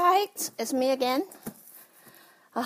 Guys, 0.00 0.50
it's 0.58 0.72
me 0.72 0.92
again. 0.92 1.24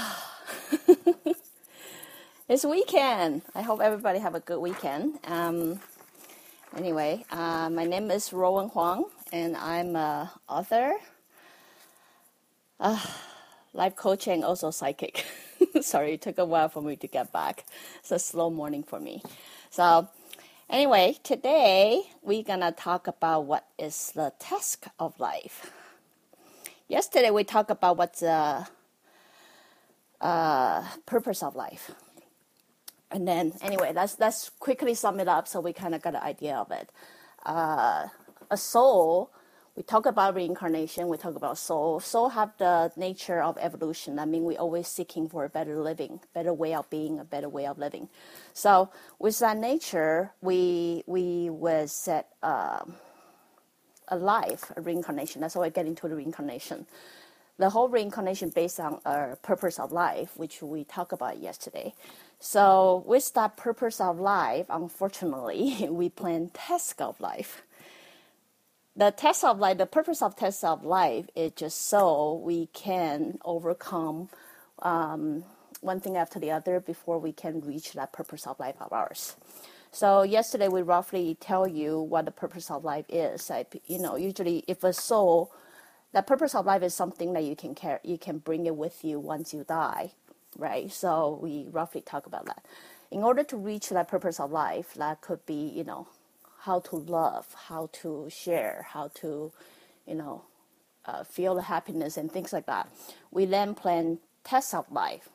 it's 2.48 2.64
weekend. 2.64 3.42
I 3.56 3.62
hope 3.62 3.80
everybody 3.80 4.20
have 4.20 4.36
a 4.36 4.40
good 4.40 4.60
weekend. 4.60 5.18
Um, 5.24 5.80
anyway, 6.76 7.24
uh, 7.32 7.70
my 7.70 7.86
name 7.86 8.12
is 8.12 8.32
Rowan 8.32 8.68
Huang, 8.68 9.06
and 9.32 9.56
I'm 9.56 9.96
a 9.96 10.30
author, 10.48 10.92
uh, 12.78 13.04
life 13.72 13.96
coach, 13.96 14.28
and 14.28 14.44
also 14.44 14.70
psychic. 14.70 15.26
Sorry, 15.80 16.12
it 16.12 16.22
took 16.22 16.38
a 16.38 16.44
while 16.44 16.68
for 16.68 16.82
me 16.82 16.94
to 16.94 17.08
get 17.08 17.32
back. 17.32 17.64
It's 17.98 18.12
a 18.12 18.20
slow 18.20 18.48
morning 18.48 18.84
for 18.84 19.00
me. 19.00 19.24
So, 19.70 20.06
anyway, 20.70 21.16
today 21.24 22.04
we're 22.22 22.44
gonna 22.44 22.70
talk 22.70 23.08
about 23.08 23.46
what 23.46 23.66
is 23.76 24.12
the 24.14 24.32
task 24.38 24.86
of 25.00 25.18
life. 25.18 25.72
Yesterday 26.88 27.30
we 27.30 27.44
talked 27.44 27.70
about 27.70 27.96
what's 27.96 28.20
the 28.20 28.66
uh, 30.20 30.84
purpose 31.06 31.42
of 31.42 31.56
life. 31.56 31.92
And 33.10 33.26
then, 33.26 33.52
anyway, 33.62 33.92
let's 33.94 34.18
let's 34.18 34.50
quickly 34.58 34.94
sum 34.94 35.20
it 35.20 35.28
up 35.28 35.48
so 35.48 35.60
we 35.60 35.72
kind 35.72 35.94
of 35.94 36.02
got 36.02 36.14
an 36.14 36.22
idea 36.22 36.56
of 36.56 36.70
it. 36.70 36.90
Uh, 37.46 38.08
a 38.50 38.56
soul. 38.56 39.30
We 39.76 39.82
talk 39.82 40.06
about 40.06 40.34
reincarnation. 40.34 41.08
We 41.08 41.16
talk 41.16 41.36
about 41.36 41.58
soul. 41.58 42.00
Soul 42.00 42.30
have 42.30 42.52
the 42.58 42.92
nature 42.96 43.42
of 43.42 43.58
evolution. 43.60 44.18
I 44.18 44.24
mean, 44.24 44.44
we're 44.44 44.58
always 44.58 44.86
seeking 44.88 45.28
for 45.28 45.44
a 45.44 45.48
better 45.48 45.80
living, 45.80 46.20
better 46.32 46.52
way 46.52 46.74
of 46.74 46.88
being, 46.90 47.18
a 47.18 47.24
better 47.24 47.48
way 47.48 47.66
of 47.66 47.78
living. 47.78 48.08
So, 48.52 48.90
with 49.18 49.38
that 49.40 49.56
nature, 49.56 50.32
we 50.42 51.02
we 51.06 51.50
was 51.50 51.92
set 51.92 52.28
um, 52.42 52.96
a 54.14 54.16
life, 54.16 54.72
a 54.76 54.80
reincarnation. 54.80 55.40
That's 55.40 55.56
why 55.56 55.64
I 55.64 55.68
get 55.68 55.86
into 55.86 56.08
the 56.08 56.16
reincarnation. 56.16 56.86
The 57.58 57.70
whole 57.70 57.88
reincarnation 57.88 58.50
based 58.50 58.80
on 58.80 59.00
our 59.04 59.36
purpose 59.42 59.78
of 59.78 59.92
life, 59.92 60.36
which 60.36 60.62
we 60.62 60.84
talked 60.84 61.12
about 61.12 61.38
yesterday. 61.38 61.94
So 62.40 63.04
with 63.06 63.32
that 63.34 63.56
purpose 63.56 64.00
of 64.00 64.18
life, 64.18 64.66
unfortunately, 64.70 65.88
we 65.90 66.08
plan 66.08 66.50
task 66.52 67.00
of 67.00 67.20
life. 67.20 67.62
The 68.96 69.10
test 69.10 69.44
of 69.44 69.58
life, 69.58 69.78
the 69.78 69.86
purpose 69.86 70.22
of 70.22 70.36
test 70.36 70.64
of 70.64 70.84
life 70.84 71.26
is 71.34 71.52
just 71.56 71.88
so 71.88 72.40
we 72.44 72.66
can 72.66 73.38
overcome 73.44 74.28
um, 74.80 75.44
one 75.80 76.00
thing 76.00 76.16
after 76.16 76.38
the 76.38 76.52
other 76.52 76.78
before 76.80 77.18
we 77.18 77.32
can 77.32 77.60
reach 77.60 77.92
that 77.94 78.12
purpose 78.12 78.46
of 78.46 78.58
life 78.60 78.76
of 78.80 78.92
ours. 78.92 79.36
So 79.94 80.24
yesterday 80.24 80.68
we 80.68 80.82
roughly 80.82 81.38
tell 81.40 81.68
you 81.68 82.00
what 82.00 82.26
the 82.26 82.32
purpose 82.32 82.70
of 82.72 82.84
life 82.84 83.06
is. 83.10 83.50
I, 83.50 83.66
you 83.86 84.00
know, 84.00 84.16
usually 84.16 84.64
if 84.68 84.84
a 84.84 84.92
soul, 84.92 85.52
the 86.12 86.22
purpose 86.22 86.56
of 86.56 86.66
life 86.66 86.82
is 86.82 86.94
something 86.94 87.34
that 87.34 87.44
you 87.44 87.56
can 87.56 87.76
care, 87.76 88.00
you 88.04 88.18
can 88.18 88.38
bring 88.38 88.66
it 88.66 88.76
with 88.76 89.04
you 89.04 89.20
once 89.20 89.54
you 89.54 89.64
die 89.64 90.12
right? 90.58 90.92
So 90.92 91.38
we 91.42 91.68
roughly 91.70 92.02
talk 92.02 92.26
about 92.26 92.46
that. 92.46 92.64
In 93.12 93.24
order 93.24 93.44
to 93.44 93.58
reach 93.58 93.90
that 93.90 94.08
purpose 94.08 94.40
of 94.40 94.52
life, 94.52 94.94
that 94.96 95.22
could 95.22 95.44
be, 95.46 95.72
you 95.74 95.84
know, 95.84 96.08
how 96.60 96.80
to 96.80 96.96
love, 96.96 97.54
how 97.68 97.90
to 97.92 98.28
share, 98.30 98.86
how 98.90 99.10
to, 99.16 99.52
you 100.06 100.16
know, 100.16 100.44
uh, 101.06 101.24
feel 101.24 101.56
the 101.56 101.62
happiness 101.62 102.16
and 102.18 102.32
things 102.32 102.52
like 102.52 102.66
that. 102.66 102.88
We 103.32 103.46
then 103.46 103.74
plan 103.74 104.20
tests 104.44 104.74
of 104.74 104.90
life. 104.92 105.30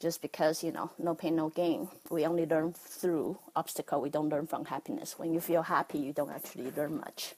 Just 0.00 0.22
because 0.22 0.62
you 0.64 0.72
know, 0.72 0.90
no 0.98 1.14
pain, 1.14 1.36
no 1.36 1.50
gain. 1.50 1.88
We 2.10 2.26
only 2.26 2.46
learn 2.46 2.72
through 2.74 3.38
obstacle. 3.56 4.00
We 4.00 4.10
don't 4.10 4.28
learn 4.28 4.46
from 4.46 4.66
happiness. 4.66 5.18
When 5.18 5.32
you 5.34 5.40
feel 5.40 5.62
happy, 5.62 5.98
you 5.98 6.12
don't 6.12 6.30
actually 6.30 6.72
learn 6.76 6.98
much. 6.98 7.34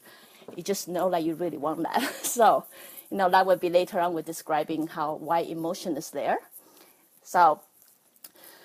You 0.57 0.63
just 0.63 0.89
know 0.89 1.11
that 1.11 1.25
you 1.25 1.35
really 1.35 1.59
want 1.59 1.83
that. 1.85 2.03
so, 2.25 2.67
you 3.11 3.17
know, 3.17 3.31
that 3.31 3.47
would 3.47 3.61
be 3.61 3.71
later 3.71 4.01
on 4.01 4.15
with 4.15 4.27
describing 4.27 4.89
how 4.89 5.15
why 5.17 5.41
emotion 5.41 5.97
is 5.97 6.11
there 6.11 6.39
so, 7.23 7.61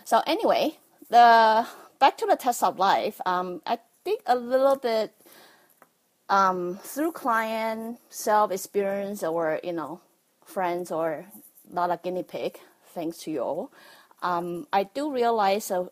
so 0.06 0.24
anyway, 0.26 0.78
the 1.10 1.68
back 2.00 2.18
to 2.18 2.26
the 2.26 2.36
test 2.36 2.64
of 2.64 2.80
life. 2.80 3.22
Um, 3.28 3.62
I 3.66 3.80
think 4.04 4.22
a 4.26 4.36
little 4.36 4.76
bit 4.76 5.14
um, 6.30 6.80
through 6.84 7.12
client 7.14 8.00
self 8.10 8.52
experience 8.52 9.24
or 9.24 9.60
you 9.64 9.74
know 9.74 10.02
friends 10.46 10.92
or 10.92 11.28
not 11.72 11.92
a 11.92 12.00
guinea 12.04 12.24
pig. 12.24 12.60
Thanks 12.96 13.18
to 13.24 13.32
you 13.32 13.42
all, 13.42 13.72
um, 14.24 14.68
I 14.74 14.84
do 14.86 15.12
realize 15.14 15.70
uh, 15.70 15.88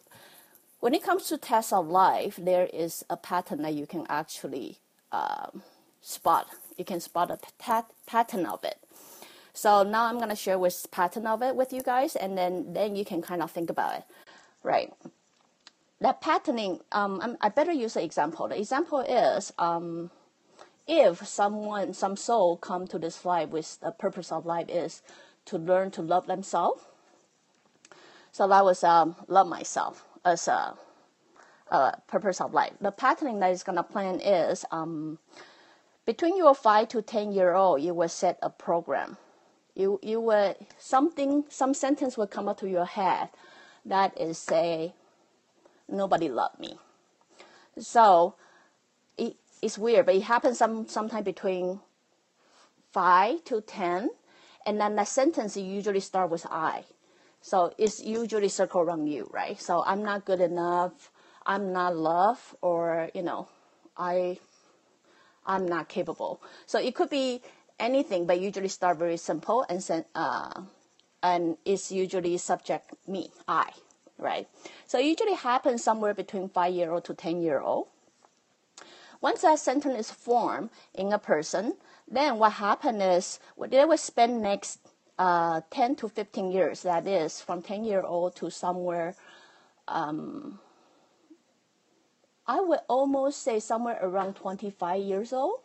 when 0.80 0.94
it 0.94 1.04
comes 1.04 1.28
to 1.28 1.38
test 1.38 1.74
of 1.74 1.88
life, 1.88 2.38
there 2.38 2.68
is 2.74 3.06
a 3.10 3.18
pattern 3.18 3.62
that 3.64 3.74
you 3.76 3.86
can 3.86 4.06
actually 4.10 4.80
um, 5.12 5.62
spot. 6.02 6.48
You 6.78 6.86
can 6.86 7.00
spot 7.02 7.30
a 7.30 7.38
pat- 7.60 7.92
pattern 8.08 8.46
of 8.46 8.64
it. 8.64 8.78
So 9.54 9.84
now 9.84 10.06
I'm 10.06 10.18
gonna 10.20 10.36
share 10.36 10.58
with 10.58 10.88
pattern 10.92 11.28
of 11.28 11.44
it 11.44 11.56
with 11.56 11.72
you 11.74 11.82
guys, 11.84 12.16
and 12.16 12.38
then 12.38 12.74
then 12.74 12.96
you 12.96 13.06
can 13.06 13.22
kind 13.22 13.44
of 13.44 13.52
think 13.52 13.70
about 13.70 13.98
it, 14.00 14.04
right? 14.64 14.92
That 16.02 16.22
patterning, 16.22 16.80
um, 16.92 17.38
I 17.40 17.50
better 17.50 17.72
use 17.72 17.96
an 17.96 18.04
example. 18.04 18.48
The 18.48 18.58
example 18.60 19.00
is, 19.02 19.54
um, 19.60 20.10
if 20.88 21.26
someone, 21.28 21.94
some 21.94 22.18
soul 22.18 22.58
come 22.58 22.88
to 22.88 23.00
this 23.00 23.24
life 23.26 23.50
with 23.50 23.80
the 23.80 23.92
purpose 23.92 24.32
of 24.32 24.46
life 24.46 24.68
is 24.70 25.02
to 25.46 25.58
learn 25.58 25.92
to 25.92 26.02
love 26.02 26.28
themselves. 26.28 26.82
So 28.34 28.48
that 28.48 28.66
was 28.66 28.84
um, 28.84 29.16
love 29.28 29.48
myself 29.48 30.04
as 30.26 30.48
a, 30.48 30.74
a, 31.70 32.02
purpose 32.08 32.42
of 32.42 32.52
life. 32.52 32.74
The 32.82 32.92
patterning 32.92 33.40
that 33.40 33.52
is 33.52 33.62
gonna 33.62 33.84
plan 33.84 34.20
is 34.20 34.66
um, 34.72 35.20
between 36.08 36.36
your 36.36 36.56
five 36.56 36.88
to 36.90 37.04
ten 37.04 37.32
year 37.32 37.54
old, 37.54 37.84
you 37.84 37.94
will 37.94 38.10
set 38.10 38.40
a 38.42 38.50
program. 38.50 39.18
You 39.76 40.00
you 40.02 40.20
will 40.20 40.56
something 40.80 41.46
some 41.50 41.76
sentence 41.76 42.18
will 42.18 42.26
come 42.26 42.50
up 42.50 42.60
to 42.62 42.68
your 42.68 42.86
head 42.86 43.30
that 43.86 44.20
is 44.20 44.40
say 44.40 44.96
nobody 45.88 46.28
loved 46.28 46.60
me. 46.60 46.80
So 47.78 48.34
it, 49.16 49.36
it's 49.62 49.78
weird 49.78 50.08
but 50.08 50.16
it 50.16 50.24
happens 50.24 50.58
some 50.58 50.88
sometime 50.88 51.24
between 51.24 51.82
five 52.92 53.44
to 53.46 53.62
ten 53.62 54.10
and 54.66 54.82
then 54.82 54.96
the 54.96 55.06
sentence 55.06 55.56
usually 55.56 56.00
start 56.00 56.30
with 56.30 56.46
i 56.48 56.84
so 57.44 57.72
it's 57.78 58.02
usually 58.02 58.50
circle 58.50 58.82
around 58.82 59.06
you 59.06 59.30
right 59.32 59.62
so 59.62 59.84
i'm 59.86 60.02
not 60.02 60.26
good 60.26 60.42
enough 60.42 61.12
i'm 61.46 61.72
not 61.72 61.96
love 61.96 62.56
or 62.62 63.12
you 63.14 63.22
know 63.22 63.48
i 63.98 64.38
i'm 65.46 65.68
not 65.68 65.88
capable 65.88 66.42
so 66.66 66.80
it 66.80 66.96
could 66.96 67.10
be 67.12 67.42
anything, 67.80 68.26
but 68.26 68.40
usually 68.40 68.68
start 68.70 68.98
very 68.98 69.18
simple 69.18 69.66
and 69.70 69.84
send, 69.84 70.06
uh, 70.16 70.62
and 71.22 71.58
it's 71.66 71.92
usually 71.92 72.38
subject 72.38 72.94
me, 73.08 73.32
I, 73.48 73.72
right? 74.18 74.48
So 74.88 75.00
it 75.00 75.06
usually 75.06 75.36
happens 75.36 75.84
somewhere 75.84 76.14
between 76.14 76.50
five 76.50 76.74
year 76.74 76.92
old 76.92 77.06
to 77.06 77.14
10 77.14 77.42
year 77.42 77.60
old. 77.60 77.88
Once 79.22 79.42
that 79.42 79.60
sentence 79.60 79.98
is 79.98 80.12
formed 80.12 80.70
in 80.94 81.14
a 81.14 81.20
person, 81.20 81.76
then 82.08 82.38
what 82.38 82.54
happens 82.54 83.02
is 83.02 83.40
they 83.70 83.86
will 83.86 83.98
spend 83.98 84.42
next 84.42 84.80
uh, 85.20 85.62
10 85.72 85.96
to 85.98 86.10
15 86.10 86.52
years, 86.52 86.82
that 86.84 87.08
is 87.08 87.42
from 87.42 87.62
10 87.62 87.84
year 87.84 88.02
old 88.02 88.36
to 88.38 88.50
somewhere, 88.50 89.16
um, 89.88 90.60
I 92.48 92.60
would 92.60 92.80
almost 92.90 93.42
say 93.42 93.60
somewhere 93.60 94.00
around 94.02 94.36
25 94.36 95.02
years 95.02 95.32
old 95.32 95.60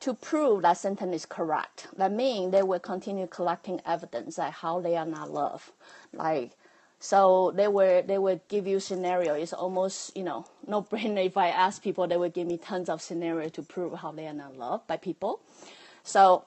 to 0.00 0.12
prove 0.12 0.62
that 0.62 0.76
sentence 0.76 1.14
is 1.14 1.26
correct. 1.26 1.86
That 1.96 2.12
means 2.12 2.52
they 2.52 2.62
will 2.62 2.80
continue 2.80 3.26
collecting 3.26 3.80
evidence 3.86 4.36
that 4.36 4.52
how 4.52 4.80
they 4.80 4.96
are 4.96 5.06
not 5.06 5.30
loved. 5.30 5.70
Like, 6.12 6.52
so 6.98 7.52
they 7.54 7.68
will 7.68 8.02
they 8.02 8.18
will 8.18 8.40
give 8.48 8.66
you 8.66 8.80
scenario. 8.80 9.34
It's 9.34 9.52
almost 9.52 10.16
you 10.16 10.24
know 10.24 10.46
no 10.66 10.82
brainer. 10.82 11.24
If 11.26 11.36
I 11.36 11.48
ask 11.48 11.82
people, 11.82 12.06
they 12.06 12.16
will 12.16 12.30
give 12.30 12.46
me 12.46 12.58
tons 12.58 12.88
of 12.88 13.00
scenario 13.00 13.48
to 13.50 13.62
prove 13.62 13.94
how 13.94 14.12
they 14.12 14.26
are 14.26 14.34
not 14.34 14.56
loved 14.58 14.86
by 14.86 14.96
people. 14.96 15.40
So 16.02 16.44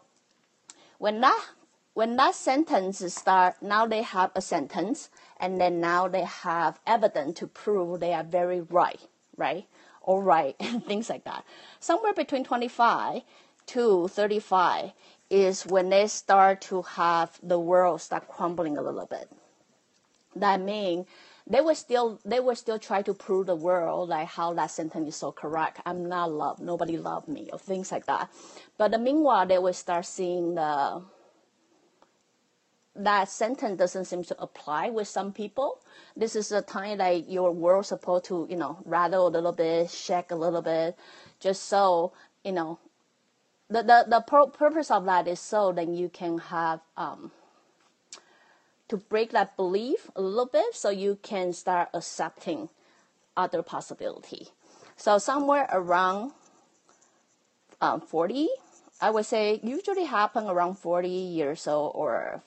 when 1.00 1.22
that 1.22 1.46
when 1.94 2.16
that 2.18 2.36
sentence 2.36 3.00
start, 3.14 3.56
now 3.62 3.88
they 3.88 4.04
have 4.04 4.32
a 4.36 4.42
sentence, 4.42 5.10
and 5.40 5.60
then 5.60 5.82
now 5.82 6.08
they 6.08 6.26
have 6.26 6.80
evidence 6.86 7.40
to 7.40 7.48
prove 7.48 8.00
they 8.00 8.14
are 8.14 8.24
very 8.24 8.62
right, 8.62 9.02
right, 9.36 9.66
all 10.04 10.22
right, 10.22 10.56
and 10.62 10.86
things 10.86 11.10
like 11.10 11.24
that. 11.24 11.44
Somewhere 11.80 12.14
between 12.14 12.44
25 12.44 13.24
to 13.68 14.08
35 14.10 14.92
is 15.32 15.66
when 15.66 15.90
they 15.90 16.08
start 16.08 16.62
to 16.62 16.84
have 16.84 17.40
the 17.42 17.60
world 17.60 18.02
start 18.02 18.28
crumbling 18.28 18.78
a 18.78 18.82
little 18.82 19.08
bit. 19.08 19.30
That 20.36 20.62
means 20.62 21.08
they 21.50 21.62
will 21.62 21.76
still 21.76 22.20
they 22.26 22.40
will 22.40 22.56
still 22.56 22.80
try 22.80 23.02
to 23.02 23.14
prove 23.14 23.48
the 23.48 23.56
world 23.56 24.10
like 24.10 24.28
how 24.28 24.54
that 24.54 24.72
sentence 24.72 25.08
is 25.08 25.16
so 25.16 25.32
correct. 25.32 25.80
I'm 25.86 26.08
not 26.08 26.32
loved, 26.32 26.62
nobody 26.62 26.98
loved 26.98 27.28
me, 27.28 27.50
or 27.54 27.60
things 27.60 27.92
like 27.92 28.06
that. 28.08 28.30
But 28.78 28.92
the 28.92 29.00
meanwhile, 29.00 29.46
they 29.46 29.58
will 29.58 29.74
start 29.74 30.06
seeing 30.06 30.56
the 30.56 31.04
that 32.98 33.30
sentence 33.30 33.78
doesn't 33.78 34.06
seem 34.06 34.24
to 34.24 34.42
apply 34.42 34.90
with 34.90 35.08
some 35.08 35.32
people. 35.32 35.80
This 36.16 36.36
is 36.36 36.52
a 36.52 36.62
time 36.62 36.98
that 36.98 37.30
your 37.30 37.52
world 37.52 37.86
supposed 37.86 38.26
to, 38.26 38.48
you 38.50 38.58
know, 38.58 38.80
rattle 38.86 39.28
a 39.28 39.30
little 39.30 39.52
bit, 39.52 39.90
shake 39.92 40.32
a 40.32 40.36
little 40.36 40.62
bit, 40.62 40.98
just 41.40 41.66
so, 41.66 42.14
you 42.44 42.52
know, 42.52 42.80
the, 43.70 43.84
the, 43.84 44.06
the 44.08 44.22
purpose 44.22 44.90
of 44.90 45.06
that 45.06 45.28
is 45.28 45.40
so 45.40 45.72
that 45.74 45.88
you 45.88 46.10
can 46.10 46.40
have, 46.40 46.80
um, 46.96 47.32
to 48.90 48.98
break 48.98 49.32
that 49.32 49.56
belief 49.58 50.10
a 50.16 50.22
little 50.22 50.46
bit 50.46 50.74
so 50.76 50.90
you 50.90 51.18
can 51.22 51.54
start 51.54 51.90
accepting 51.94 52.70
other 53.36 53.62
possibility. 53.62 54.48
So 54.96 55.18
somewhere 55.18 55.68
around 55.72 56.32
um, 57.82 58.02
40, 58.02 58.48
I 59.00 59.12
would 59.12 59.26
say 59.26 59.60
usually 59.64 60.06
happen 60.06 60.48
around 60.48 60.76
40 60.76 61.08
years 61.08 61.68
old 61.68 61.92
or 61.96 62.42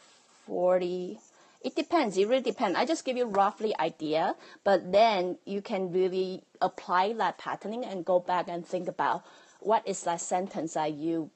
40 0.47 1.21
it 1.63 1.77
depends 1.77 2.17
it 2.17 2.27
really 2.27 2.43
depends 2.43 2.77
i 2.77 2.85
just 2.85 3.05
give 3.05 3.17
you 3.17 3.27
roughly 3.27 3.77
idea 3.79 4.35
but 4.65 4.91
then 4.93 5.37
you 5.45 5.61
can 5.61 5.93
really 5.93 6.43
apply 6.61 7.13
that 7.13 7.39
patterning 7.39 7.85
and 7.85 8.05
go 8.05 8.19
back 8.19 8.49
and 8.49 8.67
think 8.67 8.89
about 8.89 9.23
what 9.61 9.87
is 9.87 10.03
that 10.05 10.21
sentence 10.21 10.75
that 10.75 10.93
you 10.93 11.31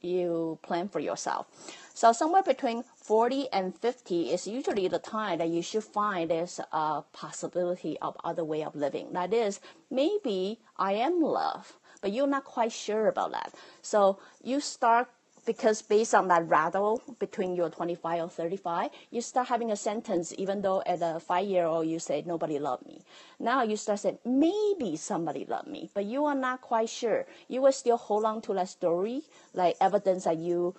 you 0.00 0.58
plan 0.62 0.88
for 0.88 1.00
yourself. 1.00 1.46
So 1.94 2.12
somewhere 2.12 2.42
between 2.42 2.84
40 2.96 3.48
and 3.52 3.76
50 3.76 4.30
is 4.30 4.46
usually 4.46 4.88
the 4.88 4.98
time 4.98 5.38
that 5.38 5.48
you 5.48 5.62
should 5.62 5.84
find 5.84 6.30
there's 6.30 6.58
a 6.60 6.66
uh, 6.72 7.00
possibility 7.12 7.98
of 8.00 8.16
other 8.22 8.44
way 8.44 8.62
of 8.62 8.76
living. 8.76 9.12
That 9.12 9.32
is 9.32 9.60
maybe 9.90 10.60
i 10.76 10.92
am 10.92 11.20
love 11.20 11.78
but 12.00 12.12
you're 12.12 12.26
not 12.26 12.44
quite 12.44 12.72
sure 12.72 13.08
about 13.08 13.32
that. 13.32 13.52
So 13.82 14.18
you 14.42 14.60
start 14.60 15.08
because 15.48 15.80
based 15.80 16.14
on 16.14 16.28
that 16.28 16.46
rattle 16.46 17.00
between 17.18 17.56
your 17.56 17.70
25 17.70 18.24
or 18.24 18.28
35, 18.28 18.90
you 19.10 19.22
start 19.22 19.48
having 19.48 19.70
a 19.70 19.76
sentence, 19.76 20.34
even 20.36 20.60
though 20.60 20.82
at 20.84 20.98
a 21.00 21.18
five 21.18 21.46
year 21.46 21.64
old 21.64 21.86
you 21.88 21.98
say, 21.98 22.22
nobody 22.26 22.58
loved 22.58 22.86
me. 22.86 23.00
Now 23.40 23.62
you 23.62 23.78
start 23.78 24.00
saying, 24.00 24.18
maybe 24.26 24.94
somebody 24.96 25.46
loved 25.46 25.68
me, 25.68 25.88
but 25.94 26.04
you 26.04 26.26
are 26.26 26.34
not 26.34 26.60
quite 26.60 26.90
sure. 26.90 27.24
You 27.48 27.62
will 27.62 27.72
still 27.72 27.96
hold 27.96 28.26
on 28.26 28.42
to 28.42 28.52
that 28.52 28.68
story, 28.68 29.22
like 29.54 29.76
evidence 29.80 30.24
that 30.24 30.36
you 30.36 30.74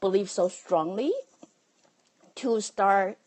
believe 0.00 0.28
so 0.28 0.48
strongly 0.48 1.12
to 2.34 2.60
start, 2.60 3.18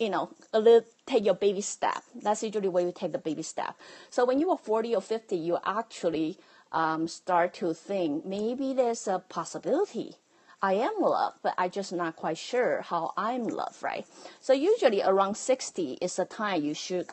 you 0.00 0.08
know, 0.08 0.30
a 0.54 0.60
little, 0.60 0.88
take 1.04 1.26
your 1.26 1.34
baby 1.34 1.60
step. 1.60 2.02
That's 2.14 2.42
usually 2.42 2.68
where 2.68 2.86
you 2.86 2.92
take 2.96 3.12
the 3.12 3.18
baby 3.18 3.42
step. 3.42 3.74
So 4.08 4.24
when 4.24 4.40
you 4.40 4.50
are 4.50 4.56
40 4.56 4.94
or 4.94 5.02
50, 5.02 5.36
you 5.36 5.58
actually 5.66 6.38
um, 6.76 7.08
start 7.08 7.54
to 7.54 7.72
think 7.74 8.26
maybe 8.26 8.74
there's 8.74 9.08
a 9.08 9.18
possibility 9.18 10.16
I 10.62 10.74
am 10.74 10.94
loved, 11.00 11.38
but 11.42 11.54
I'm 11.58 11.70
just 11.70 11.92
not 11.92 12.16
quite 12.16 12.38
sure 12.38 12.82
how 12.82 13.12
I'm 13.16 13.46
loved, 13.46 13.82
right? 13.82 14.06
So 14.40 14.52
usually 14.52 15.02
around 15.02 15.36
60 15.36 15.98
is 16.00 16.16
the 16.16 16.24
time 16.24 16.62
you 16.64 16.74
should 16.74 17.08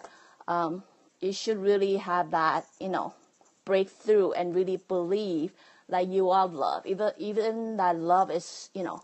um, 0.48 0.83
you 1.19 1.31
should 1.33 1.57
really 1.57 1.98
have 1.98 2.31
that, 2.31 2.65
you 2.80 2.89
know, 2.89 3.13
breakthrough 3.65 4.31
and 4.31 4.56
really 4.56 4.77
believe 4.77 5.54
that 5.89 6.07
you 6.07 6.30
are 6.30 6.48
loved. 6.48 6.88
Even 6.88 7.12
even 7.18 7.77
that 7.77 7.98
love 7.98 8.31
is, 8.31 8.69
you 8.74 8.83
know, 8.83 9.04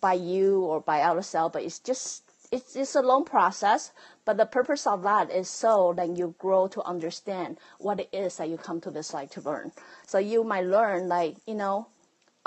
by 0.00 0.14
you 0.14 0.60
or 0.60 0.80
by 0.80 1.02
ourselves, 1.02 1.52
but 1.52 1.62
it's 1.62 1.78
just 1.78 2.22
it's, 2.50 2.76
it's 2.76 2.94
a 2.94 3.02
long 3.02 3.24
process, 3.24 3.92
but 4.24 4.36
the 4.36 4.46
purpose 4.46 4.86
of 4.86 5.02
that 5.02 5.30
is 5.30 5.48
so 5.48 5.92
that 5.96 6.16
you 6.16 6.34
grow 6.38 6.66
to 6.68 6.82
understand 6.82 7.58
what 7.78 8.00
it 8.00 8.08
is 8.12 8.36
that 8.36 8.48
you 8.48 8.56
come 8.56 8.80
to 8.82 8.90
this 8.90 9.12
life 9.12 9.30
to 9.30 9.40
learn. 9.40 9.72
So 10.06 10.18
you 10.18 10.44
might 10.44 10.64
learn 10.64 11.08
like, 11.08 11.36
you 11.46 11.54
know, 11.54 11.88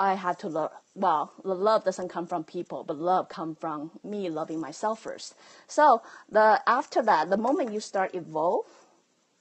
I 0.00 0.14
have 0.14 0.38
to 0.38 0.48
learn, 0.48 0.68
well, 0.94 1.32
the 1.44 1.54
love 1.54 1.84
doesn't 1.84 2.08
come 2.08 2.26
from 2.26 2.42
people, 2.42 2.82
but 2.84 2.98
love 2.98 3.28
come 3.28 3.54
from 3.54 3.92
me 4.02 4.28
loving 4.28 4.60
myself 4.60 5.00
first. 5.00 5.34
So 5.68 6.02
the, 6.28 6.60
after 6.66 7.02
that, 7.02 7.30
the 7.30 7.36
moment 7.36 7.72
you 7.72 7.80
start 7.80 8.14
evolve 8.14 8.66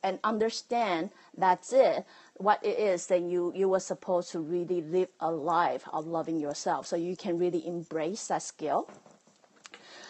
and 0.03 0.19
understand 0.23 1.11
that's 1.37 1.73
it, 1.73 2.05
what 2.35 2.63
it 2.63 2.77
is 2.77 3.07
then 3.07 3.29
you, 3.29 3.51
you 3.55 3.69
were 3.69 3.79
supposed 3.79 4.31
to 4.31 4.39
really 4.39 4.81
live 4.81 5.09
a 5.19 5.31
life 5.31 5.83
of 5.91 6.05
loving 6.05 6.39
yourself. 6.39 6.85
So 6.85 6.95
you 6.95 7.15
can 7.15 7.37
really 7.39 7.65
embrace 7.65 8.27
that 8.27 8.43
skill 8.43 8.89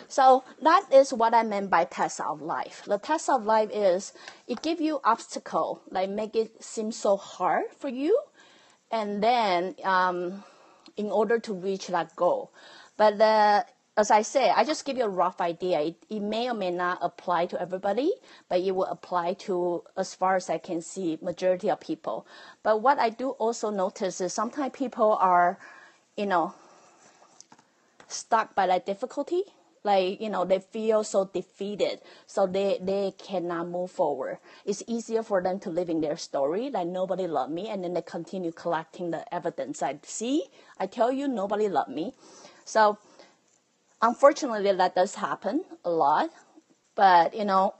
so 0.08 0.44
that 0.62 0.86
is 0.92 1.14
what 1.14 1.34
I 1.34 1.44
meant 1.44 1.70
by 1.70 1.86
test 1.86 2.20
of 2.22 2.42
life. 2.42 2.84
The 2.86 2.98
test 2.98 3.30
of 3.30 3.46
life 3.46 3.70
is 3.74 4.14
it 4.48 4.62
give 4.62 4.82
you 4.82 5.00
obstacle, 5.04 5.82
like 5.90 6.10
make 6.10 6.36
it 6.36 6.64
seem 6.64 6.92
so 6.92 7.18
hard 7.18 7.66
for 7.78 7.90
you, 7.90 8.20
and 8.92 9.24
then 9.24 9.76
um, 9.84 10.44
in 10.98 11.12
order 11.12 11.40
to 11.40 11.54
reach 11.54 11.88
that 11.88 12.16
goal. 12.16 12.52
But 12.98 13.18
the 13.18 13.66
as 13.98 14.10
I 14.10 14.22
say, 14.22 14.50
I 14.50 14.64
just 14.64 14.86
give 14.86 14.98
you 14.98 15.04
a 15.04 15.10
rough 15.10 15.42
idea. 15.42 15.82
It, 15.82 16.04
it, 16.10 16.22
may 16.22 16.50
or 16.50 16.54
may 16.54 16.72
not 16.72 17.00
apply 17.02 17.46
to 17.48 17.62
everybody, 17.62 18.14
but 18.48 18.62
it 18.62 18.72
will 18.72 18.86
apply 18.86 19.34
to, 19.46 19.84
as 19.98 20.16
far 20.16 20.38
as 20.38 20.50
I 20.50 20.58
can 20.58 20.82
see, 20.82 21.20
majority 21.22 21.70
of 21.70 21.82
people. 21.82 22.26
But 22.64 22.82
what 22.82 23.00
I 23.00 23.10
do 23.10 23.32
also 23.32 23.70
notice 23.70 24.22
is 24.22 24.34
sometimes 24.34 24.72
people 24.74 25.18
are, 25.20 25.60
you 26.16 26.26
know, 26.26 26.54
stuck 28.08 28.56
by 28.56 28.66
that 28.68 28.86
difficulty 28.86 29.44
like 29.84 30.22
you 30.22 30.30
know 30.30 30.46
they 30.46 30.60
feel 30.60 31.04
so 31.04 31.26
defeated 31.26 32.00
so 32.28 32.46
they 32.46 32.78
they 32.82 33.14
cannot 33.18 33.68
move 33.68 33.92
forward. 33.92 34.38
It's 34.66 34.84
easier 34.88 35.24
for 35.24 35.42
them 35.42 35.60
to 35.62 35.70
live 35.70 35.90
in 35.90 36.02
their 36.02 36.18
story 36.18 36.70
like 36.70 36.88
nobody 36.88 37.28
loved 37.28 37.52
me 37.52 37.70
and 37.70 37.84
then 37.84 37.94
they 37.94 38.02
continue 38.02 38.52
collecting 38.52 39.12
the 39.12 39.32
evidence. 39.34 39.82
I 39.82 40.00
see 40.04 40.46
i 40.80 40.86
tell 40.86 41.12
you 41.12 41.28
nobody 41.28 41.68
loved 41.68 41.92
me. 41.92 42.14
So 42.66 42.98
unfortunately 44.02 44.74
that 44.74 44.96
does 44.96 45.16
happen 45.16 45.64
a 45.86 45.90
lot 45.90 46.30
but 46.96 47.36
you 47.36 47.46
know 47.46 47.74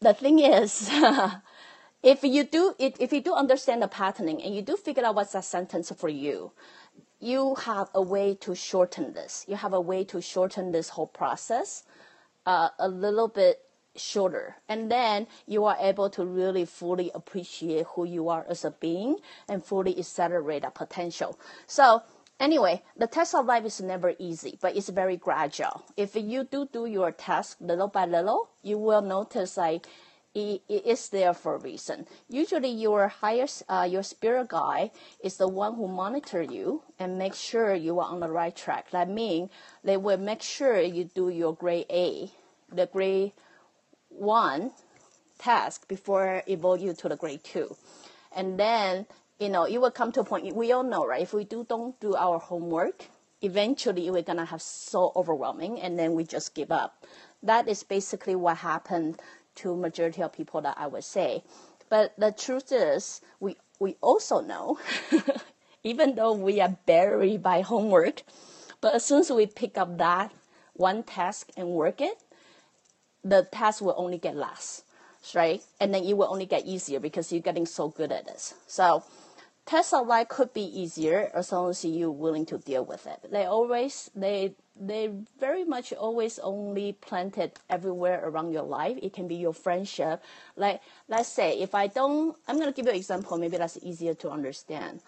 the 0.00 0.14
thing 0.14 0.38
is 0.38 0.90
if 2.02 2.22
you 2.22 2.44
do 2.44 2.74
if 2.78 3.12
you 3.12 3.20
do 3.20 3.34
understand 3.34 3.82
the 3.82 3.88
patterning 3.88 4.40
and 4.42 4.54
you 4.54 4.62
do 4.62 4.76
figure 4.76 5.04
out 5.04 5.14
what's 5.14 5.32
that 5.32 5.44
sentence 5.44 5.90
for 5.96 6.08
you 6.08 6.52
you 7.20 7.54
have 7.56 7.88
a 7.94 8.02
way 8.02 8.34
to 8.34 8.54
shorten 8.54 9.12
this. 9.12 9.44
You 9.48 9.56
have 9.56 9.72
a 9.72 9.80
way 9.80 10.04
to 10.04 10.20
shorten 10.20 10.72
this 10.72 10.90
whole 10.90 11.06
process 11.06 11.84
uh, 12.46 12.68
a 12.78 12.88
little 12.88 13.28
bit 13.28 13.60
shorter. 13.96 14.56
And 14.68 14.90
then 14.90 15.26
you 15.46 15.64
are 15.64 15.76
able 15.80 16.08
to 16.10 16.24
really 16.24 16.64
fully 16.64 17.10
appreciate 17.14 17.86
who 17.94 18.04
you 18.04 18.28
are 18.28 18.46
as 18.48 18.64
a 18.64 18.70
being 18.70 19.16
and 19.48 19.64
fully 19.64 19.98
accelerate 19.98 20.62
that 20.62 20.74
potential. 20.74 21.38
So 21.66 22.02
anyway, 22.38 22.82
the 22.96 23.06
test 23.06 23.34
of 23.34 23.46
life 23.46 23.64
is 23.64 23.80
never 23.80 24.14
easy, 24.18 24.58
but 24.60 24.76
it's 24.76 24.88
very 24.88 25.16
gradual. 25.16 25.84
If 25.96 26.14
you 26.14 26.44
do 26.44 26.68
do 26.72 26.86
your 26.86 27.10
task 27.10 27.58
little 27.60 27.88
by 27.88 28.06
little, 28.06 28.50
you 28.62 28.78
will 28.78 29.02
notice 29.02 29.56
like 29.56 29.86
it, 30.38 30.62
it 30.68 30.86
is 30.86 31.08
there 31.08 31.34
for 31.34 31.54
a 31.56 31.58
reason. 31.58 32.06
Usually, 32.28 32.70
your 32.70 33.08
highest, 33.08 33.64
uh, 33.68 33.86
your 33.90 34.02
spirit 34.02 34.48
guide 34.48 34.90
is 35.22 35.36
the 35.36 35.48
one 35.48 35.74
who 35.74 35.88
monitor 35.88 36.42
you 36.42 36.82
and 36.98 37.18
make 37.18 37.34
sure 37.34 37.74
you 37.74 37.98
are 38.00 38.10
on 38.10 38.20
the 38.20 38.30
right 38.30 38.54
track. 38.54 38.90
That 38.90 39.08
means 39.08 39.50
they 39.82 39.96
will 39.96 40.18
make 40.18 40.42
sure 40.42 40.80
you 40.80 41.04
do 41.04 41.28
your 41.28 41.54
grade 41.54 41.86
A, 41.90 42.30
the 42.72 42.86
grade 42.86 43.32
one 44.08 44.72
task 45.38 45.86
before 45.88 46.42
evolve 46.46 46.80
you 46.80 46.92
to 46.92 47.08
the 47.08 47.16
grade 47.16 47.44
two, 47.44 47.76
and 48.34 48.58
then 48.58 49.06
you 49.38 49.48
know 49.48 49.66
you 49.66 49.80
will 49.80 49.90
come 49.90 50.12
to 50.12 50.20
a 50.20 50.24
point. 50.24 50.54
We 50.54 50.72
all 50.72 50.82
know, 50.82 51.06
right? 51.06 51.22
If 51.22 51.32
we 51.32 51.44
do 51.44 51.64
don't 51.68 51.98
do 52.00 52.14
our 52.16 52.38
homework, 52.38 53.06
eventually 53.42 54.10
we're 54.10 54.22
gonna 54.22 54.44
have 54.44 54.62
so 54.62 55.12
overwhelming, 55.14 55.80
and 55.80 55.98
then 55.98 56.14
we 56.14 56.24
just 56.24 56.54
give 56.54 56.70
up. 56.70 57.04
That 57.42 57.68
is 57.68 57.84
basically 57.84 58.34
what 58.34 58.56
happened 58.58 59.20
to 59.62 59.76
majority 59.76 60.22
of 60.22 60.32
people 60.32 60.60
that 60.62 60.76
I 60.78 60.86
would 60.86 61.04
say. 61.04 61.42
But 61.88 62.14
the 62.18 62.32
truth 62.32 62.72
is, 62.72 63.20
we 63.40 63.56
we 63.78 63.96
also 64.00 64.40
know, 64.40 64.78
even 65.84 66.14
though 66.14 66.32
we 66.32 66.60
are 66.60 66.76
buried 66.86 67.42
by 67.42 67.62
homework, 67.62 68.22
but 68.80 68.94
as 68.94 69.04
soon 69.04 69.20
as 69.20 69.30
we 69.30 69.46
pick 69.46 69.78
up 69.78 69.98
that 69.98 70.32
one 70.74 71.02
task 71.02 71.50
and 71.56 71.68
work 71.68 72.00
it, 72.00 72.18
the 73.24 73.44
task 73.50 73.80
will 73.82 73.94
only 73.96 74.18
get 74.18 74.36
less, 74.36 74.82
right? 75.34 75.62
And 75.80 75.94
then 75.94 76.04
it 76.04 76.16
will 76.16 76.28
only 76.30 76.46
get 76.46 76.66
easier 76.66 77.00
because 77.00 77.32
you're 77.32 77.42
getting 77.42 77.66
so 77.66 77.88
good 77.88 78.12
at 78.12 78.26
this. 78.26 78.54
So 78.66 79.02
test 79.68 79.94
of 79.94 80.08
life 80.08 80.28
could 80.30 80.54
be 80.54 80.64
easier 80.64 81.30
as 81.34 81.52
long 81.52 81.70
as 81.70 81.84
you're 81.84 82.10
willing 82.10 82.46
to 82.46 82.58
deal 82.58 82.84
with 82.84 83.06
it. 83.06 83.20
They 83.30 83.46
always 83.46 84.10
they 84.16 84.54
they 84.80 85.12
very 85.40 85.64
much 85.64 85.92
always 85.94 86.40
only 86.40 86.94
planted 86.94 87.52
everywhere 87.70 88.22
around 88.24 88.52
your 88.52 88.64
life. 88.64 88.98
It 89.02 89.12
can 89.14 89.28
be 89.28 89.36
your 89.36 89.54
friendship. 89.54 90.22
Like 90.56 90.80
let's 91.08 91.28
say 91.30 91.60
if 91.60 91.74
I 91.74 91.88
don't 91.88 92.36
I'm 92.48 92.58
gonna 92.58 92.72
give 92.72 92.86
you 92.86 92.92
an 92.92 92.98
example, 92.98 93.38
maybe 93.38 93.58
that's 93.58 93.78
easier 93.82 94.14
to 94.16 94.30
understand. 94.30 95.00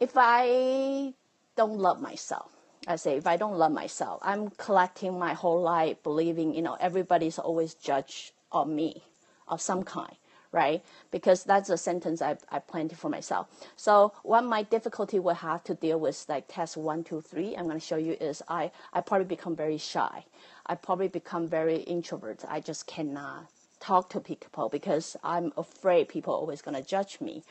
if 0.00 0.12
I 0.16 1.14
don't 1.56 1.78
love 1.78 2.00
myself, 2.00 2.52
I 2.88 2.96
say 2.96 3.16
if 3.16 3.26
I 3.26 3.36
don't 3.36 3.58
love 3.58 3.72
myself, 3.72 4.20
I'm 4.22 4.50
collecting 4.50 5.18
my 5.18 5.34
whole 5.34 5.62
life 5.62 6.02
believing, 6.02 6.54
you 6.54 6.62
know, 6.62 6.76
everybody's 6.80 7.38
always 7.38 7.74
judge 7.74 8.32
of 8.52 8.68
me 8.68 9.02
of 9.48 9.60
some 9.60 9.84
kind, 9.84 10.16
right? 10.52 10.82
Because 11.10 11.44
that's 11.44 11.70
a 11.70 11.76
sentence 11.76 12.20
I, 12.22 12.36
I 12.50 12.58
planted 12.58 12.98
for 12.98 13.08
myself. 13.08 13.48
So 13.76 14.12
what 14.22 14.42
my 14.44 14.62
difficulty 14.62 15.18
will 15.18 15.34
have 15.34 15.64
to 15.64 15.74
deal 15.74 15.98
with 16.00 16.24
like 16.28 16.46
test 16.48 16.76
one, 16.76 17.04
two, 17.04 17.20
three, 17.20 17.56
I'm 17.56 17.66
gonna 17.66 17.80
show 17.80 17.96
you 17.96 18.16
is 18.20 18.42
I, 18.48 18.70
I 18.92 19.00
probably 19.00 19.26
become 19.26 19.56
very 19.56 19.78
shy. 19.78 20.24
I 20.66 20.74
probably 20.74 21.08
become 21.08 21.46
very 21.46 21.78
introvert. 21.78 22.44
I 22.48 22.60
just 22.60 22.86
cannot 22.86 23.46
talk 23.80 24.10
to 24.10 24.20
people 24.20 24.68
because 24.68 25.16
I'm 25.22 25.52
afraid 25.56 26.08
people 26.08 26.34
are 26.34 26.38
always 26.38 26.62
gonna 26.62 26.82
judge 26.82 27.20
me. 27.20 27.42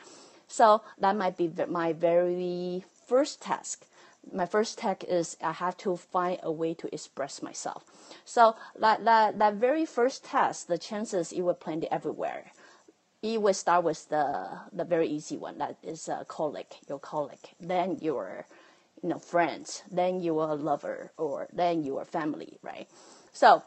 So 0.48 0.82
that 0.98 1.16
might 1.16 1.36
be 1.36 1.50
my 1.68 1.92
very 1.92 2.84
first 3.06 3.40
task 3.40 3.86
my 4.32 4.46
first 4.46 4.78
task 4.78 5.04
is 5.04 5.36
I 5.42 5.52
have 5.52 5.76
to 5.78 5.96
find 5.96 6.38
a 6.42 6.52
way 6.52 6.74
to 6.74 6.94
express 6.94 7.42
myself. 7.42 7.84
So 8.24 8.54
that, 8.78 9.04
that, 9.04 9.38
that 9.38 9.54
very 9.54 9.86
first 9.86 10.24
test, 10.24 10.68
the 10.68 10.78
chances 10.78 11.32
it 11.32 11.40
will 11.42 11.54
plenty 11.54 11.90
everywhere. 11.90 12.52
It 13.22 13.40
will 13.40 13.54
start 13.54 13.84
with 13.84 14.08
the, 14.08 14.48
the 14.72 14.84
very 14.84 15.08
easy 15.08 15.36
one, 15.36 15.58
that 15.58 15.76
is 15.82 16.08
a 16.08 16.24
colleague, 16.26 16.74
your 16.88 16.98
colleague. 16.98 17.54
Then 17.60 17.98
your, 18.00 18.46
you 19.02 19.10
know, 19.10 19.18
friends, 19.18 19.82
then 19.90 20.20
your 20.20 20.54
lover, 20.56 21.12
or 21.18 21.48
then 21.52 21.84
your 21.84 22.04
family, 22.04 22.58
right? 22.62 22.88
So, 23.32 23.62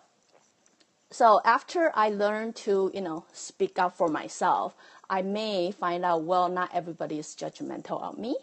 so 1.12 1.40
after 1.46 1.92
I 1.94 2.10
learn 2.10 2.54
to, 2.66 2.90
you 2.94 3.02
know, 3.02 3.26
speak 3.32 3.78
up 3.78 3.96
for 3.96 4.08
myself, 4.08 4.76
I 5.10 5.22
may 5.22 5.72
find 5.72 6.04
out, 6.04 6.24
well, 6.24 6.50
not 6.50 6.72
everybody 6.74 7.20
is 7.20 7.36
judgmental 7.36 8.02
of 8.02 8.18
me 8.18 8.36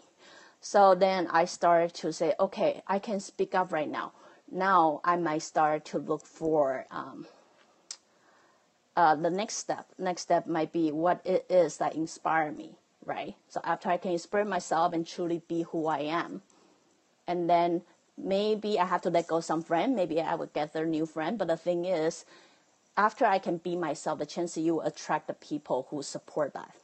so 0.61 0.93
then 0.93 1.27
I 1.27 1.45
started 1.45 1.95
to 1.95 2.13
say, 2.13 2.35
okay, 2.39 2.83
I 2.85 2.99
can 2.99 3.19
speak 3.19 3.55
up 3.55 3.73
right 3.73 3.89
now. 3.89 4.13
Now 4.49 5.01
I 5.03 5.17
might 5.17 5.41
start 5.41 5.85
to 5.85 5.97
look 5.97 6.25
for 6.25 6.85
um, 6.91 7.25
uh, 8.95 9.15
the 9.15 9.29
next 9.29 9.55
step. 9.57 9.87
Next 9.97 10.23
step 10.23 10.47
might 10.47 10.71
be 10.71 10.91
what 10.91 11.21
it 11.25 11.45
is 11.49 11.77
that 11.77 11.95
inspire 11.95 12.51
me, 12.51 12.77
right? 13.05 13.35
So 13.49 13.61
after 13.63 13.89
I 13.89 13.97
can 13.97 14.11
inspire 14.11 14.45
myself 14.45 14.93
and 14.93 15.05
truly 15.07 15.41
be 15.47 15.63
who 15.63 15.87
I 15.87 15.99
am, 15.99 16.41
and 17.27 17.49
then 17.49 17.83
maybe 18.17 18.79
I 18.79 18.85
have 18.85 19.01
to 19.03 19.09
let 19.09 19.27
go 19.27 19.39
some 19.39 19.63
friend. 19.63 19.95
Maybe 19.95 20.21
I 20.21 20.35
would 20.35 20.53
gather 20.53 20.85
new 20.85 21.05
friend. 21.05 21.37
But 21.37 21.47
the 21.47 21.57
thing 21.57 21.85
is, 21.85 22.25
after 22.97 23.25
I 23.25 23.39
can 23.39 23.57
be 23.57 23.75
myself, 23.75 24.19
the 24.19 24.25
chance 24.25 24.57
you 24.57 24.81
attract 24.81 25.27
the 25.27 25.33
people 25.33 25.87
who 25.89 26.03
support 26.03 26.53
that 26.53 26.75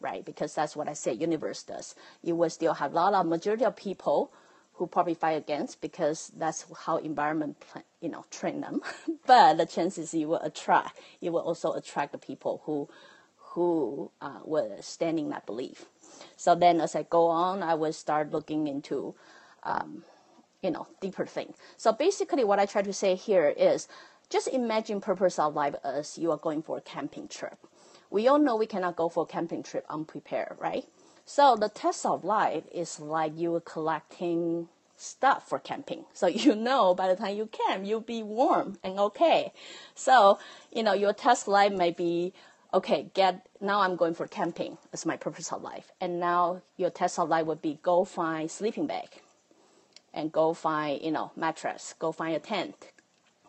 right? 0.00 0.24
Because 0.24 0.54
that's 0.54 0.76
what 0.76 0.88
I 0.88 0.92
say 0.92 1.12
universe 1.12 1.62
does. 1.62 1.94
You 2.22 2.36
will 2.36 2.50
still 2.50 2.74
have 2.74 2.92
a 2.92 2.94
lot 2.94 3.14
of 3.14 3.26
majority 3.26 3.64
of 3.64 3.76
people 3.76 4.32
who 4.78 4.86
probably 4.86 5.14
fight 5.14 5.32
against 5.32 5.80
because 5.80 6.32
that's 6.36 6.64
how 6.86 6.98
environment 6.98 7.56
you 8.00 8.08
know 8.08 8.24
train 8.30 8.60
them. 8.62 8.80
but 9.26 9.56
the 9.56 9.66
chances 9.66 10.14
you 10.14 10.28
will 10.28 10.40
attract, 10.42 10.98
you 11.20 11.32
will 11.32 11.40
also 11.40 11.72
attract 11.72 12.12
the 12.12 12.18
people 12.18 12.62
who 12.64 12.88
who 13.36 14.10
uh, 14.20 14.40
will 14.44 14.76
stand 14.80 15.18
in 15.18 15.30
that 15.30 15.46
belief. 15.46 15.86
So 16.36 16.54
then, 16.54 16.80
as 16.80 16.94
I 16.94 17.04
go 17.04 17.28
on, 17.28 17.62
I 17.62 17.74
will 17.74 17.92
start 17.92 18.32
looking 18.32 18.68
into, 18.68 19.14
um, 19.64 20.04
you 20.62 20.70
know, 20.70 20.86
deeper 21.00 21.26
thing. 21.26 21.54
So 21.76 21.92
basically, 21.92 22.44
what 22.44 22.58
I 22.60 22.66
try 22.66 22.82
to 22.82 22.92
say 22.92 23.14
here 23.16 23.48
is, 23.48 23.88
just 24.30 24.48
imagine 24.48 25.00
purpose 25.00 25.38
of 25.38 25.54
life 25.54 25.74
as 25.84 26.18
you 26.18 26.30
are 26.30 26.36
going 26.38 26.62
for 26.62 26.78
a 26.78 26.80
camping 26.82 27.28
trip 27.28 27.58
we 28.10 28.28
all 28.28 28.38
know 28.38 28.56
we 28.56 28.66
cannot 28.66 28.96
go 28.96 29.08
for 29.08 29.24
a 29.24 29.26
camping 29.26 29.62
trip 29.62 29.84
unprepared, 29.90 30.56
right? 30.58 30.84
So 31.28 31.56
the 31.56 31.68
test 31.68 32.06
of 32.06 32.24
life 32.24 32.64
is 32.72 32.98
like 32.98 33.36
you 33.36 33.54
are 33.54 33.60
collecting 33.60 34.70
stuff 34.96 35.46
for 35.46 35.58
camping. 35.58 36.06
So 36.14 36.26
you 36.44 36.56
know 36.56 36.94
by 36.94 37.06
the 37.06 37.16
time 37.16 37.36
you 37.36 37.50
camp, 37.52 37.84
you'll 37.84 38.00
be 38.00 38.22
warm 38.22 38.78
and 38.82 38.98
okay. 38.98 39.52
So, 39.94 40.38
you 40.72 40.82
know, 40.82 40.94
your 40.94 41.12
test 41.12 41.46
life 41.46 41.70
may 41.70 41.90
be, 41.90 42.32
okay, 42.72 43.10
get, 43.12 43.46
now 43.60 43.82
I'm 43.82 43.94
going 43.96 44.14
for 44.14 44.26
camping 44.26 44.78
as 44.94 45.04
my 45.04 45.18
purpose 45.18 45.52
of 45.52 45.60
life. 45.60 45.92
And 46.00 46.18
now 46.18 46.62
your 46.78 46.88
test 46.88 47.18
of 47.18 47.28
life 47.28 47.44
would 47.44 47.60
be 47.60 47.78
go 47.82 48.06
find 48.06 48.50
sleeping 48.50 48.86
bag 48.86 49.20
and 50.14 50.32
go 50.32 50.54
find, 50.54 51.02
you 51.02 51.10
know, 51.10 51.32
mattress, 51.36 51.94
go 51.98 52.10
find 52.10 52.34
a 52.36 52.40
tent, 52.40 52.88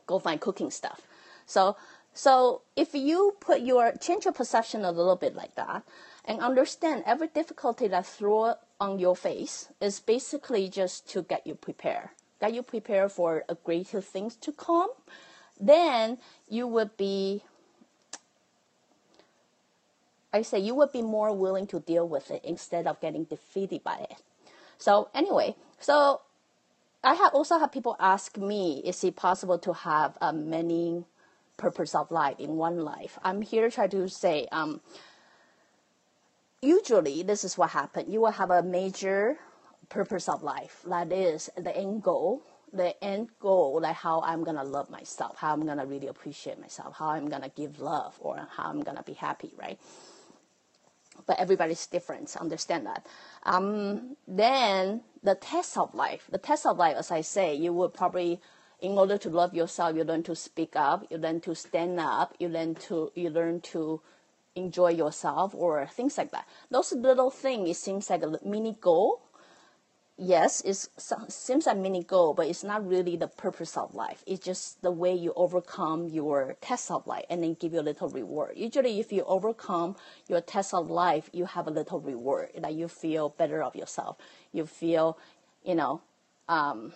go 0.05 0.19
find 0.19 0.41
cooking 0.41 0.69
stuff. 0.69 0.99
So 1.45 1.77
so 2.13 2.63
if 2.75 2.93
you 2.93 3.37
put 3.39 3.61
your 3.61 3.93
change 3.93 4.25
your 4.25 4.33
perception 4.33 4.83
a 4.83 4.91
little 4.91 5.15
bit 5.15 5.33
like 5.33 5.55
that 5.55 5.83
and 6.25 6.39
understand 6.39 7.03
every 7.05 7.27
difficulty 7.27 7.87
that 7.87 8.05
throw 8.05 8.55
on 8.79 8.99
your 8.99 9.15
face 9.15 9.69
is 9.81 9.99
basically 9.99 10.69
just 10.69 11.09
to 11.09 11.21
get 11.23 11.45
you 11.45 11.55
prepared, 11.55 12.09
get 12.39 12.53
you 12.53 12.63
prepared 12.63 13.11
for 13.11 13.43
a 13.49 13.55
greater 13.55 14.01
things 14.01 14.35
to 14.37 14.51
come, 14.51 14.89
then 15.59 16.17
you 16.47 16.67
would 16.67 16.95
be 16.97 17.43
I 20.31 20.43
say 20.43 20.59
you 20.59 20.75
would 20.75 20.91
be 20.91 21.01
more 21.01 21.35
willing 21.35 21.65
to 21.67 21.79
deal 21.79 22.07
with 22.07 22.29
it 22.29 22.45
instead 22.45 22.85
of 22.85 23.01
getting 23.01 23.23
defeated 23.23 23.83
by 23.83 24.05
it. 24.11 24.21
So 24.77 25.09
anyway, 25.15 25.55
so 25.79 26.21
I 27.03 27.15
have 27.15 27.33
also 27.33 27.57
had 27.57 27.71
people 27.71 27.95
ask 27.99 28.37
me, 28.37 28.83
is 28.85 29.03
it 29.03 29.15
possible 29.15 29.57
to 29.57 29.73
have 29.73 30.17
a 30.21 30.31
many 30.31 31.05
purpose 31.59 31.93
of 31.93 32.09
life 32.09 32.39
in 32.39 32.55
one 32.55 32.79
life. 32.79 33.19
I'm 33.21 33.41
here 33.41 33.69
to 33.69 33.75
try 33.75 33.87
to 33.87 34.07
say, 34.09 34.47
um, 34.51 34.81
usually 36.61 37.23
this 37.23 37.43
is 37.43 37.57
what 37.57 37.71
happens. 37.71 38.11
You 38.11 38.21
will 38.21 38.31
have 38.31 38.51
a 38.51 38.63
major 38.63 39.37
purpose 39.89 40.29
of 40.29 40.43
life. 40.43 40.81
That 40.87 41.11
is 41.11 41.49
the 41.57 41.75
end 41.75 42.03
goal. 42.03 42.43
The 42.71 43.01
end 43.03 43.29
goal, 43.39 43.79
like 43.81 43.95
how 43.95 44.21
I'm 44.21 44.43
gonna 44.43 44.63
love 44.63 44.91
myself, 44.91 45.37
how 45.37 45.53
I'm 45.53 45.65
gonna 45.65 45.85
really 45.87 46.07
appreciate 46.07 46.59
myself, 46.59 46.95
how 46.97 47.09
I'm 47.09 47.27
gonna 47.27 47.49
give 47.49 47.79
love, 47.79 48.15
or 48.19 48.47
how 48.55 48.69
I'm 48.69 48.81
gonna 48.81 49.01
be 49.01 49.13
happy, 49.13 49.53
right? 49.57 49.79
But 51.25 51.39
everybody's 51.39 51.85
different. 51.87 52.35
Understand 52.37 52.85
that. 52.85 53.07
Um, 53.43 54.15
then 54.27 55.01
the 55.23 55.33
test 55.35 55.77
of 55.77 55.95
life. 55.95 56.27
The 56.29 56.37
test 56.37 56.67
of 56.67 56.77
life, 56.77 56.95
as 56.95 57.09
I 57.09 57.21
say, 57.21 57.55
you 57.55 57.73
will 57.73 57.89
probably 57.89 58.39
in 58.81 58.91
order 58.97 59.17
to 59.17 59.29
love 59.29 59.53
yourself, 59.53 59.95
you 59.95 60.03
learn 60.03 60.23
to 60.23 60.35
speak 60.35 60.75
up, 60.75 61.05
you 61.09 61.17
learn 61.17 61.41
to 61.41 61.55
stand 61.55 61.99
up, 61.99 62.35
you 62.39 62.47
learn 62.47 62.75
to 62.75 63.11
you 63.15 63.29
learn 63.29 63.61
to 63.61 64.01
enjoy 64.55 64.89
yourself 64.89 65.53
or 65.55 65.85
things 65.87 66.17
like 66.17 66.31
that. 66.31 66.47
Those 66.69 66.93
little 66.93 67.31
things, 67.31 67.69
it 67.69 67.75
seems 67.75 68.09
like 68.09 68.23
a 68.23 68.39
mini 68.45 68.77
goal. 68.79 69.21
Yes, 70.21 70.61
it 70.65 70.75
seems 71.31 71.65
like 71.65 71.77
mini 71.77 72.03
goal, 72.03 72.33
but 72.33 72.47
it's 72.47 72.63
not 72.63 72.85
really 72.85 73.15
the 73.15 73.29
purpose 73.29 73.77
of 73.77 73.95
life. 73.95 74.21
It's 74.27 74.43
just 74.43 74.81
the 74.81 74.91
way 74.91 75.13
you 75.15 75.31
overcome 75.37 76.09
your 76.09 76.57
test 76.59 76.91
of 76.91 77.07
life 77.07 77.23
and 77.29 77.41
then 77.41 77.53
give 77.53 77.71
you 77.71 77.79
a 77.79 77.87
little 77.87 78.09
reward. 78.09 78.51
Usually, 78.57 78.99
if 78.99 79.13
you 79.13 79.23
overcome 79.23 79.95
your 80.27 80.41
test 80.41 80.73
of 80.73 80.89
life, 80.89 81.29
you 81.31 81.45
have 81.45 81.67
a 81.67 81.71
little 81.71 82.01
reward 82.01 82.49
that 82.57 82.73
you 82.73 82.89
feel 82.89 83.29
better 83.29 83.63
of 83.63 83.77
yourself. 83.77 84.17
You 84.51 84.65
feel, 84.65 85.17
you 85.63 85.75
know, 85.75 86.01
um, 86.49 86.91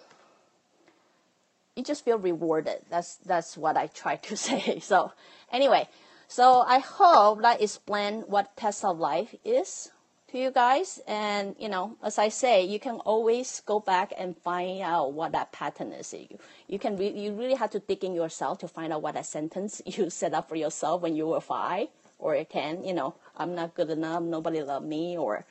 you 1.77 1.83
just 1.83 2.03
feel 2.03 2.17
rewarded. 2.17 2.79
That's 2.89 3.15
that's 3.15 3.57
what 3.57 3.77
I 3.77 3.87
try 3.87 4.17
to 4.17 4.37
say. 4.47 4.79
So 4.79 5.13
anyway, 5.51 5.87
so 6.27 6.61
I 6.67 6.79
hope 6.79 7.41
that 7.41 7.61
explain 7.61 8.21
what 8.21 8.55
test 8.57 8.83
of 8.83 8.99
life 8.99 9.35
is 9.43 9.91
to 10.31 10.37
you 10.37 10.51
guys. 10.51 10.99
And 11.07 11.55
you 11.59 11.69
know, 11.69 11.97
as 12.03 12.17
I 12.17 12.29
say, 12.29 12.65
you 12.65 12.79
can 12.79 12.97
always 13.05 13.61
go 13.65 13.79
back 13.79 14.13
and 14.17 14.37
find 14.37 14.81
out 14.81 15.13
what 15.13 15.31
that 15.33 15.51
pattern 15.51 15.91
is. 15.91 16.13
You 16.13 16.37
you 16.67 16.79
can 16.79 16.97
re- 16.97 17.13
you 17.15 17.33
really 17.33 17.55
have 17.55 17.71
to 17.71 17.79
dig 17.79 18.03
in 18.03 18.13
yourself 18.13 18.59
to 18.59 18.67
find 18.67 18.91
out 18.93 19.01
what 19.01 19.15
that 19.15 19.25
sentence 19.25 19.81
you 19.85 20.09
set 20.09 20.33
up 20.33 20.49
for 20.49 20.55
yourself 20.55 21.01
when 21.01 21.15
you 21.15 21.27
were 21.27 21.41
five 21.41 21.87
or 22.19 22.41
ten. 22.45 22.83
You 22.83 22.93
know, 22.93 23.15
I'm 23.37 23.55
not 23.55 23.75
good 23.75 23.89
enough. 23.89 24.23
Nobody 24.23 24.61
love 24.61 24.83
me, 24.83 25.17
or 25.17 25.45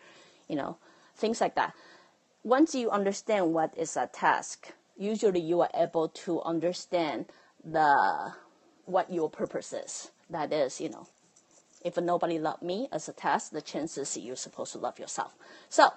you 0.49 0.57
know, 0.57 0.77
things 1.17 1.41
like 1.41 1.55
that. 1.57 1.75
Once 2.45 2.75
you 2.75 2.91
understand 2.91 3.55
what 3.55 3.73
is 3.77 3.97
a 3.97 4.09
task 4.09 4.73
usually 4.97 5.41
you 5.41 5.61
are 5.61 5.71
able 5.75 6.09
to 6.09 6.41
understand 6.43 7.27
the 7.65 8.33
what 8.87 9.13
your 9.13 9.31
purpose 9.31 9.73
is. 9.73 10.11
That 10.33 10.53
is, 10.53 10.81
you 10.81 10.89
know, 10.89 11.07
if 11.85 11.97
nobody 11.97 12.39
loved 12.39 12.63
me 12.63 12.89
as 12.91 13.09
a 13.09 13.13
test, 13.13 13.53
the 13.53 13.61
chances 13.63 14.17
you're 14.17 14.37
supposed 14.37 14.73
to 14.73 14.79
love 14.79 14.99
yourself. 14.99 15.35
So 15.69 15.91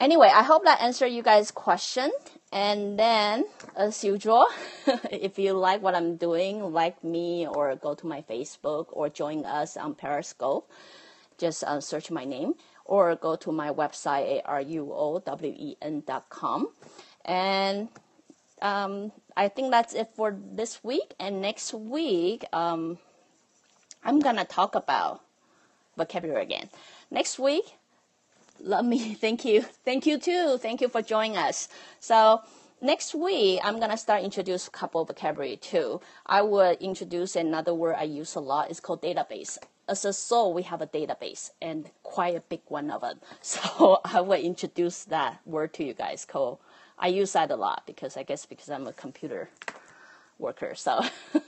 anyway, 0.00 0.30
I 0.34 0.42
hope 0.42 0.64
that 0.64 0.80
answered 0.80 1.08
you 1.08 1.22
guys' 1.22 1.50
question. 1.50 2.10
And 2.52 2.98
then, 2.98 3.44
as 3.76 4.02
usual, 4.02 4.46
if 5.10 5.38
you 5.38 5.52
like 5.52 5.82
what 5.82 5.94
I'm 5.94 6.16
doing, 6.16 6.72
like 6.72 7.04
me, 7.04 7.46
or 7.46 7.76
go 7.76 7.94
to 7.94 8.06
my 8.06 8.22
Facebook 8.22 8.86
or 8.90 9.08
join 9.10 9.44
us 9.44 9.76
on 9.76 9.94
Periscope, 9.94 10.70
just 11.38 11.62
uh, 11.64 11.80
search 11.80 12.10
my 12.10 12.24
name 12.24 12.54
or 12.86 13.14
go 13.16 13.36
to 13.36 13.52
my 13.52 13.70
website, 13.70 14.42
aruowen.com. 14.44 15.18
And 17.24 17.88
um, 18.62 19.12
I 19.36 19.48
think 19.48 19.70
that's 19.72 19.92
it 19.94 20.10
for 20.14 20.36
this 20.52 20.82
week. 20.84 21.14
And 21.18 21.42
next 21.42 21.74
week, 21.74 22.44
um, 22.52 22.98
I'm 24.06 24.20
gonna 24.20 24.44
talk 24.44 24.76
about 24.76 25.20
vocabulary 25.96 26.44
again. 26.44 26.70
Next 27.10 27.40
week, 27.40 27.64
let 28.60 28.84
me 28.84 29.14
thank 29.20 29.44
you. 29.44 29.62
Thank 29.84 30.06
you 30.06 30.16
too. 30.16 30.58
Thank 30.58 30.80
you 30.80 30.88
for 30.88 31.02
joining 31.02 31.36
us. 31.36 31.68
So 31.98 32.42
next 32.80 33.16
week, 33.16 33.58
I'm 33.64 33.80
gonna 33.80 33.96
start 33.96 34.22
introduce 34.22 34.68
a 34.68 34.70
couple 34.70 35.00
of 35.00 35.08
vocabulary 35.08 35.56
too. 35.56 36.00
I 36.24 36.42
will 36.42 36.76
introduce 36.78 37.34
another 37.34 37.74
word 37.74 37.96
I 37.98 38.04
use 38.04 38.36
a 38.36 38.40
lot. 38.40 38.70
It's 38.70 38.78
called 38.78 39.02
database. 39.02 39.58
As 39.88 40.04
a 40.04 40.12
soul, 40.12 40.54
we 40.54 40.62
have 40.62 40.80
a 40.80 40.86
database 40.86 41.50
and 41.60 41.90
quite 42.04 42.36
a 42.36 42.40
big 42.48 42.60
one 42.68 42.92
of 42.92 43.02
it. 43.02 43.18
So 43.42 44.00
I 44.04 44.20
will 44.20 44.40
introduce 44.40 45.02
that 45.06 45.40
word 45.44 45.72
to 45.74 45.84
you 45.84 45.94
guys. 45.94 46.24
Called 46.24 46.58
I 46.96 47.08
use 47.08 47.32
that 47.32 47.50
a 47.50 47.56
lot 47.56 47.82
because 47.86 48.16
I 48.16 48.22
guess 48.22 48.46
because 48.46 48.70
I'm 48.70 48.86
a 48.86 48.92
computer 48.92 49.50
worker. 50.38 50.74
So 50.74 51.04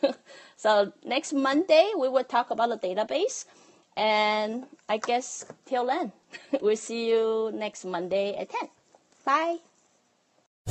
so 0.56 0.92
next 1.04 1.32
Monday 1.32 1.92
we 1.98 2.08
will 2.08 2.24
talk 2.24 2.50
about 2.50 2.68
the 2.68 2.88
database. 2.88 3.44
And 3.96 4.66
I 4.88 4.98
guess 4.98 5.44
till 5.66 5.86
then, 5.86 6.12
we'll 6.62 6.76
see 6.76 7.10
you 7.10 7.50
next 7.52 7.84
Monday 7.84 8.36
at 8.36 8.48
10. 8.50 8.68
Bye. 9.24 9.56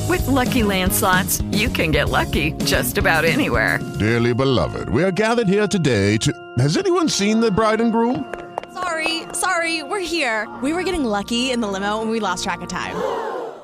With 0.08 0.22
LuckyLand 0.22 0.94
Slots, 0.94 1.42
you 1.52 1.68
can 1.68 1.92
get 1.92 2.10
lucky 2.10 2.54
just 2.64 2.98
about 2.98 3.26
anywhere. 3.26 3.80
Dearly 4.00 4.34
beloved, 4.34 4.90
we 4.90 5.04
are 5.04 5.12
gathered 5.12 5.48
here 5.50 5.68
today 5.68 6.18
to. 6.18 6.32
Has 6.60 6.78
anyone 6.78 7.10
seen 7.10 7.42
the 7.42 7.52
bride 7.52 7.82
and 7.82 7.92
groom? 7.92 8.34
Sorry, 8.74 9.24
sorry, 9.34 9.84
we're 9.84 10.00
here. 10.00 10.48
We 10.62 10.72
were 10.72 10.84
getting 10.84 11.04
lucky 11.04 11.52
in 11.52 11.60
the 11.62 11.68
limo 11.68 12.02
and 12.02 12.10
we 12.10 12.20
lost 12.20 12.44
track 12.44 12.62
of 12.62 12.70
time. 12.70 12.96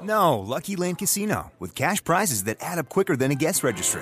No, 0.01 0.39
Lucky 0.39 0.75
Land 0.75 0.97
Casino, 0.97 1.53
with 1.59 1.75
cash 1.75 2.03
prizes 2.03 2.43
that 2.43 2.57
add 2.59 2.77
up 2.77 2.89
quicker 2.89 3.15
than 3.15 3.31
a 3.31 3.35
guest 3.35 3.63
registry. 3.63 4.01